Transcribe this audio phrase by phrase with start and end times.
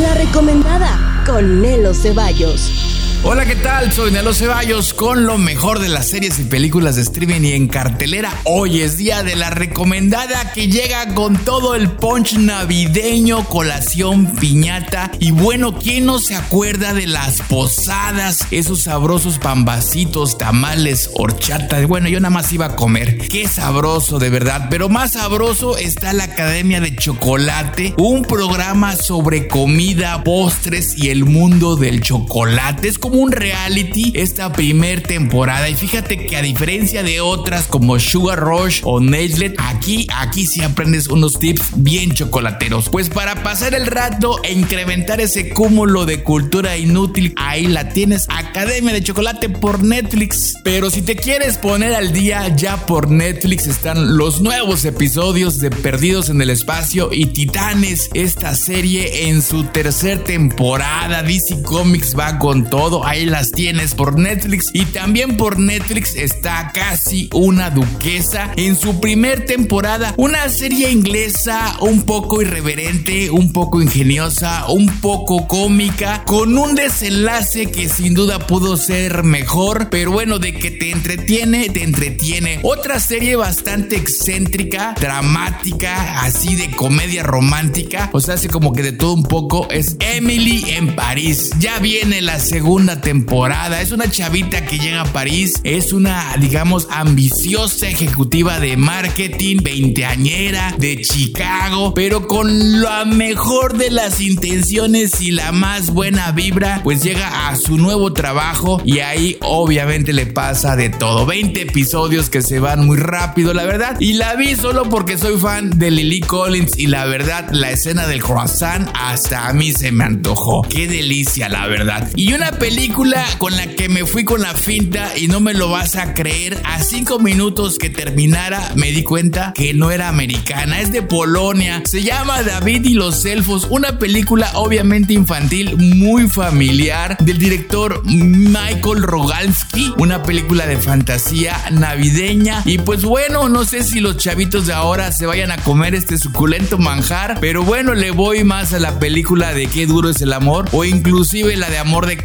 [0.00, 2.85] La recomendada con Nelo Ceballos.
[3.28, 3.92] Hola, ¿qué tal?
[3.92, 7.66] Soy Nelo Ceballos con lo mejor de las series y películas de streaming y en
[7.66, 8.32] cartelera.
[8.44, 15.10] Hoy es día de la recomendada que llega con todo el punch navideño, colación, piñata.
[15.18, 18.46] Y bueno, ¿quién no se acuerda de las posadas?
[18.52, 21.84] Esos sabrosos pambacitos, tamales, horchata.
[21.84, 23.18] Bueno, yo nada más iba a comer.
[23.26, 24.68] Qué sabroso, de verdad.
[24.70, 31.24] Pero más sabroso está la Academia de Chocolate, un programa sobre comida, postres y el
[31.24, 32.86] mundo del chocolate.
[32.86, 35.68] Es como un reality esta primer temporada.
[35.70, 40.62] Y fíjate que a diferencia de otras como Sugar Rush o Nestle, aquí, aquí sí
[40.62, 42.90] aprendes unos tips bien chocolateros.
[42.90, 48.26] Pues para pasar el rato e incrementar ese cúmulo de cultura inútil, ahí la tienes,
[48.28, 50.54] Academia de Chocolate por Netflix.
[50.62, 55.70] Pero si te quieres poner al día, ya por Netflix están los nuevos episodios de
[55.70, 58.10] Perdidos en el Espacio y Titanes.
[58.12, 64.18] Esta serie en su tercera temporada, DC Comics va con todo ahí las tienes por
[64.18, 64.70] Netflix.
[64.72, 70.14] Y también por Netflix está casi una duquesa en su primer temporada.
[70.16, 77.70] Una serie inglesa un poco irreverente, un poco ingeniosa, un poco cómica, con un desenlace
[77.70, 79.88] que sin duda pudo ser mejor.
[79.90, 82.60] Pero bueno, de que te entretiene, te entretiene.
[82.62, 88.10] Otra serie bastante excéntrica, dramática, así de comedia romántica.
[88.12, 89.68] O sea, hace como que de todo un poco.
[89.70, 91.50] Es Emily en París.
[91.58, 93.80] Ya viene la segunda temporada.
[93.80, 100.74] Es una chavita que llega a París, es una, digamos, ambiciosa ejecutiva de marketing, veinteañera
[100.78, 107.02] de Chicago, pero con la mejor de las intenciones y la más buena vibra, pues
[107.02, 111.26] llega a su nuevo trabajo y ahí obviamente le pasa de todo.
[111.26, 113.96] 20 episodios que se van muy rápido, la verdad.
[113.98, 118.06] Y la vi solo porque soy fan de Lily Collins y la verdad, la escena
[118.06, 120.62] del croissant hasta a mí se me antojó.
[120.62, 122.08] Qué delicia, la verdad.
[122.14, 125.54] Y una película película con la que me fui con la finta y no me
[125.54, 126.60] lo vas a creer.
[126.62, 131.80] A cinco minutos que terminara me di cuenta que no era americana, es de Polonia.
[131.86, 139.04] Se llama David y los elfos, una película obviamente infantil muy familiar del director Michael
[139.04, 142.60] Rogalski, una película de fantasía navideña.
[142.66, 146.18] Y pues bueno, no sé si los chavitos de ahora se vayan a comer este
[146.18, 150.34] suculento manjar, pero bueno, le voy más a la película de qué duro es el
[150.34, 152.18] amor o inclusive la de amor de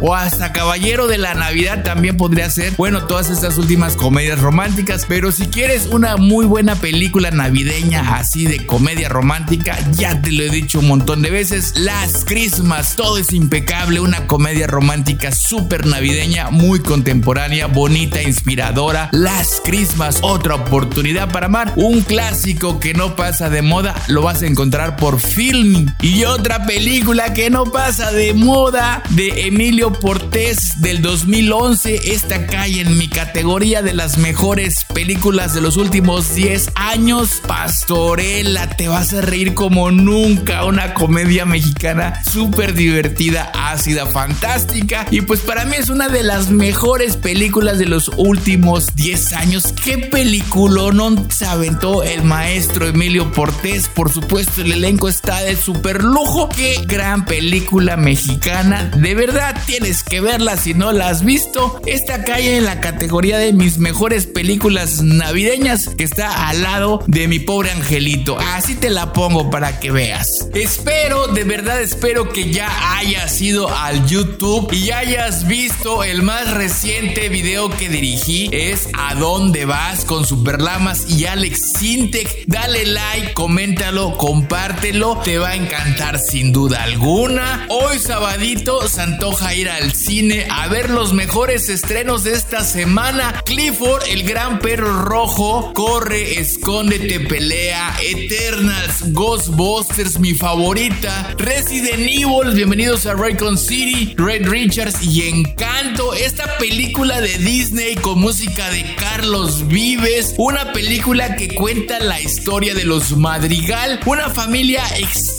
[0.00, 2.72] o hasta Caballero de la Navidad también podría ser.
[2.76, 8.46] Bueno, todas estas últimas comedias románticas, pero si quieres una muy buena película navideña así
[8.46, 13.18] de comedia romántica, ya te lo he dicho un montón de veces, Las Christmas, todo
[13.18, 19.10] es impecable, una comedia romántica súper navideña, muy contemporánea, bonita, inspiradora.
[19.12, 24.42] Las Christmas, otra oportunidad para amar, un clásico que no pasa de moda, lo vas
[24.42, 25.92] a encontrar por Film.
[26.00, 32.12] Y otra película que no pasa de moda de Emilio Portés del 2011.
[32.12, 37.42] Esta cae en mi categoría de las mejores películas de los últimos 10 años.
[37.48, 40.64] Pastorela, te vas a reír como nunca.
[40.64, 45.06] Una comedia mexicana súper divertida, ácida, fantástica.
[45.10, 49.74] Y pues para mí es una de las mejores películas de los últimos 10 años.
[49.82, 53.88] ¿Qué película no se aventó el maestro Emilio Portés?
[53.88, 56.48] Por supuesto, el elenco está de super lujo.
[56.48, 58.84] Qué gran película mexicana.
[58.96, 59.31] De verdad
[59.66, 61.80] tienes que verla si no la has visto.
[61.86, 67.28] Esta cae en la categoría de mis mejores películas navideñas que está al lado de
[67.28, 68.38] mi pobre angelito.
[68.38, 70.48] Así te la pongo para que veas.
[70.54, 76.52] Espero, de verdad espero que ya hayas ido al YouTube y hayas visto el más
[76.52, 78.50] reciente video que dirigí.
[78.52, 82.44] Es A dónde vas con Superlamas y Alex Sintec.
[82.46, 85.18] Dale like, coméntalo, compártelo.
[85.24, 87.66] Te va a encantar sin duda alguna.
[87.70, 88.86] Hoy sabadito,
[89.22, 93.40] Ir al cine a ver los mejores estrenos de esta semana.
[93.44, 103.06] Clifford, el gran perro rojo, corre, escóndete, pelea, Eternals, Ghostbusters, mi favorita, Resident Evil, bienvenidos
[103.06, 109.68] a Raycon City, Red Richards y Encanto, esta película de Disney con música de Carlos
[109.68, 115.31] Vives, una película que cuenta la historia de los Madrigal, una familia extraordinaria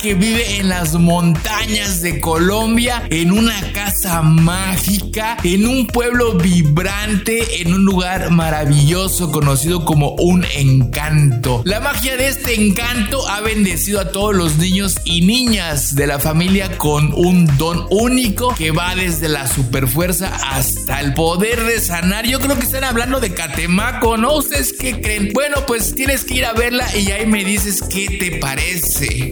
[0.00, 6.32] que vive en las montañas de Colombia Colombia, en una casa mágica, en un pueblo
[6.34, 11.62] vibrante, en un lugar maravilloso conocido como un encanto.
[11.64, 16.18] La magia de este encanto ha bendecido a todos los niños y niñas de la
[16.18, 22.26] familia con un don único que va desde la superfuerza hasta el poder de sanar.
[22.26, 24.34] Yo creo que están hablando de Catemaco, ¿no?
[24.34, 25.30] ¿Ustedes qué creen?
[25.34, 28.61] Bueno, pues tienes que ir a verla y ahí me dices qué te parece.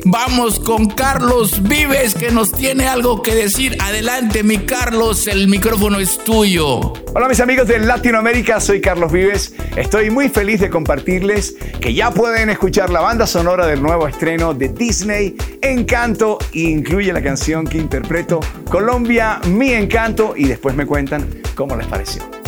[0.05, 3.77] Vamos con Carlos Vives que nos tiene algo que decir.
[3.81, 6.93] Adelante, mi Carlos, el micrófono es tuyo.
[7.15, 9.55] Hola mis amigos de Latinoamérica, soy Carlos Vives.
[9.77, 14.53] Estoy muy feliz de compartirles que ya pueden escuchar la banda sonora del nuevo estreno
[14.53, 18.41] de Disney, Encanto, e incluye la canción que interpreto,
[18.71, 22.40] Colombia, mi encanto, y después me cuentan cómo les pareció.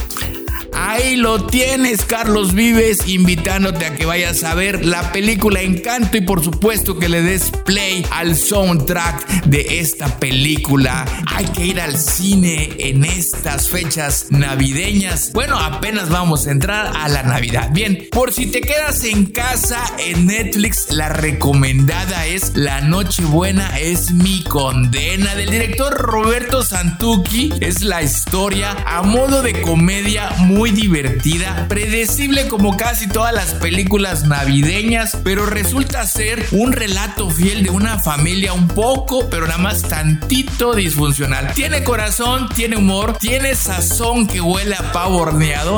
[0.84, 6.22] Ahí lo tienes, Carlos Vives, invitándote a que vayas a ver la película Encanto y
[6.22, 11.04] por supuesto que le des play al soundtrack de esta película.
[11.26, 15.30] Hay que ir al cine en estas fechas navideñas.
[15.32, 17.70] Bueno, apenas vamos a entrar a la Navidad.
[17.72, 24.10] Bien, por si te quedas en casa en Netflix, la recomendada es La Nochebuena es
[24.10, 27.52] mi condena del director Roberto Santucci.
[27.60, 34.24] Es la historia a modo de comedia muy divertida, predecible como casi todas las películas
[34.24, 39.82] navideñas, pero resulta ser un relato fiel de una familia un poco, pero nada más
[39.82, 41.52] tantito disfuncional.
[41.54, 45.22] Tiene corazón, tiene humor, tiene sazón que huele a pavo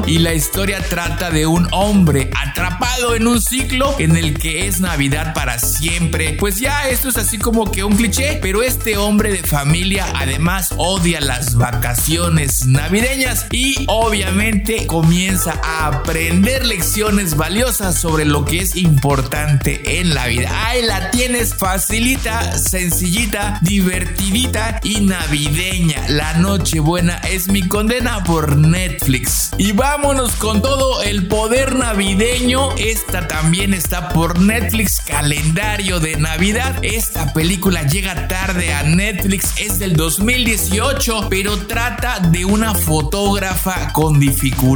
[0.07, 4.81] y la historia trata de un hombre atrapado en un ciclo en el que es
[4.81, 6.37] Navidad para siempre.
[6.39, 10.73] Pues ya esto es así como que un cliché, pero este hombre de familia además
[10.77, 18.77] odia las vacaciones navideñas y obviamente comienza a aprender lecciones valiosas sobre lo que es
[18.77, 20.51] importante en la vida.
[20.67, 26.09] Ahí la tienes facilita, sencillita, divertidita y navideña.
[26.09, 29.51] La Nochebuena es mi condena por Netflix.
[29.59, 32.73] Y vámonos con todo el poder navideño.
[32.77, 36.77] Esta también está por Netflix, calendario de Navidad.
[36.83, 44.19] Esta película llega tarde a Netflix, es del 2018, pero trata de una fotógrafa con
[44.21, 44.74] dificultades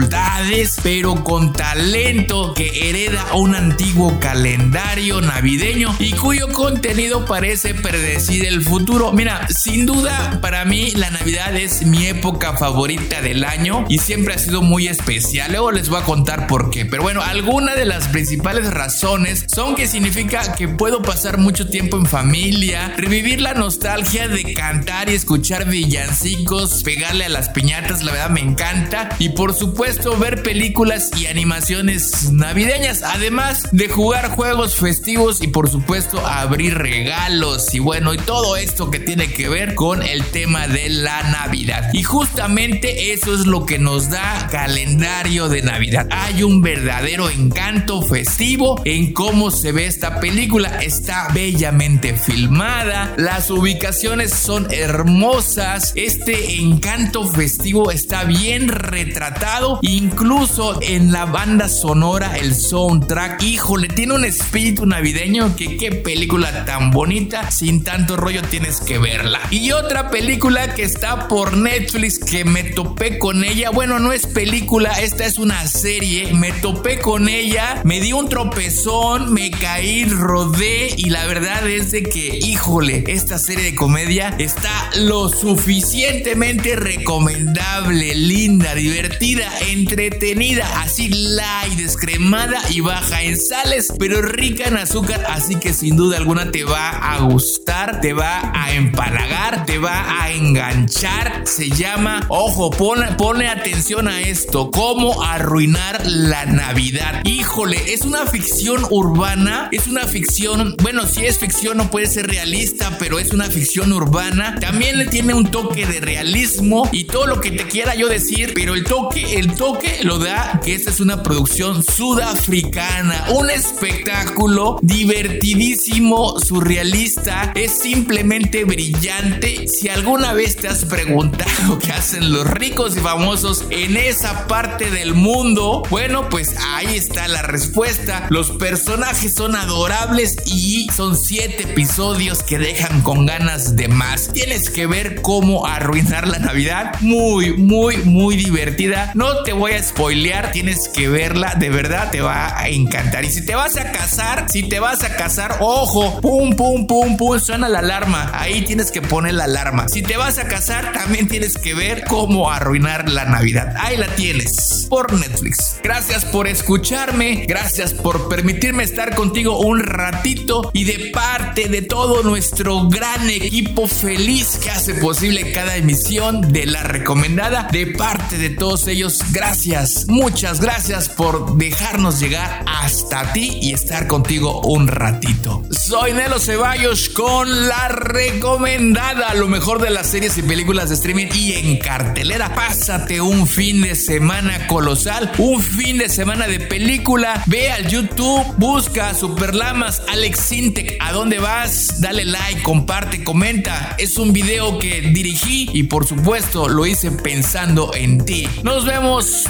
[0.83, 8.63] pero con talento que hereda un antiguo calendario navideño y cuyo contenido parece predecir el
[8.63, 9.13] futuro.
[9.13, 14.35] Mira, sin duda para mí la Navidad es mi época favorita del año y siempre
[14.35, 15.51] ha sido muy especial.
[15.51, 16.87] Luego les voy a contar por qué.
[16.87, 21.97] Pero bueno, algunas de las principales razones son que significa que puedo pasar mucho tiempo
[21.97, 28.13] en familia, revivir la nostalgia de cantar y escuchar villancicos, pegarle a las piñatas, la
[28.13, 29.09] verdad me encanta.
[29.19, 29.88] Y por supuesto,
[30.19, 37.75] ver películas y animaciones navideñas, además de jugar juegos festivos y por supuesto abrir regalos
[37.75, 41.89] y bueno, y todo esto que tiene que ver con el tema de la Navidad.
[41.95, 46.07] Y justamente eso es lo que nos da calendario de Navidad.
[46.11, 50.83] Hay un verdadero encanto festivo en cómo se ve esta película.
[50.83, 61.13] Está bellamente filmada, las ubicaciones son hermosas, este encanto festivo está bien retratado incluso en
[61.13, 67.51] la banda sonora, el soundtrack, híjole, tiene un espíritu navideño que qué película tan bonita,
[67.51, 69.41] sin tanto rollo tienes que verla.
[69.51, 74.27] Y otra película que está por Netflix que me topé con ella, bueno, no es
[74.27, 80.05] película, esta es una serie, me topé con ella, me di un tropezón, me caí,
[80.05, 86.77] rodé y la verdad es de que, híjole, esta serie de comedia está lo suficientemente
[86.77, 95.25] recomendable, linda, divertida entretenida, así light, descremada y baja en sales, pero rica en azúcar,
[95.29, 100.23] así que sin duda alguna te va a gustar, te va a empalagar, te va
[100.23, 101.45] a enganchar.
[101.47, 107.23] Se llama, ojo, pone, pone atención a esto, cómo arruinar la Navidad.
[107.25, 112.27] Híjole, es una ficción urbana, es una ficción, bueno, si es ficción no puede ser
[112.27, 114.57] realista, pero es una ficción urbana.
[114.61, 118.53] También le tiene un toque de realismo y todo lo que te quiera yo decir,
[118.55, 124.79] pero el toque, el toque lo da que esta es una producción sudafricana, un espectáculo
[124.83, 129.67] divertidísimo, surrealista, es simplemente brillante.
[129.69, 134.91] Si alguna vez te has preguntado qué hacen los ricos y famosos en esa parte
[134.91, 138.27] del mundo, bueno, pues ahí está la respuesta.
[138.31, 144.31] Los personajes son adorables y son siete episodios que dejan con ganas de más.
[144.33, 146.95] Tienes que ver cómo arruinar la Navidad.
[147.01, 149.13] Muy, muy, muy divertida.
[149.15, 153.25] No te voy a spoilear, tienes que verla, de verdad te va a encantar.
[153.25, 157.17] Y si te vas a casar, si te vas a casar, ojo, pum, pum, pum,
[157.17, 158.31] pum, suena la alarma.
[158.35, 159.89] Ahí tienes que poner la alarma.
[159.89, 163.75] Si te vas a casar, también tienes que ver cómo arruinar la Navidad.
[163.79, 165.81] Ahí la tienes por Netflix.
[165.83, 172.23] Gracias por escucharme, gracias por permitirme estar contigo un ratito y de parte de todo
[172.23, 178.51] nuestro gran equipo feliz que hace posible cada emisión de la recomendada, de parte de
[178.51, 185.63] todos ellos, gracias, muchas gracias por dejarnos llegar hasta ti y estar contigo un ratito.
[185.71, 191.29] Soy Nelo Ceballos con la recomendada, lo mejor de las series y películas de streaming
[191.35, 192.55] y en cartelera.
[192.55, 197.43] Pásate un fin de semana colosal, un fin de semana de película.
[197.47, 200.97] Ve al YouTube, busca Superlamas, Alex Sintec.
[201.01, 202.01] ¿A dónde vas?
[202.01, 203.97] Dale like, comparte, comenta.
[203.99, 208.49] Es un video que dirigí y por supuesto lo hice pensando en ti.
[208.63, 208.85] Nos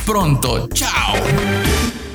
[0.05, 0.67] pronto.
[0.73, 2.08] Chao.